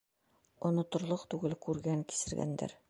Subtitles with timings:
[0.69, 2.77] Оноторлоҡ түгел күргән-кисергәндәр.